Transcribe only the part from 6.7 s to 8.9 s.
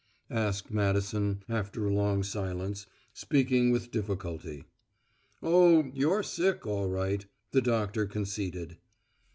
right," the doctor conceded.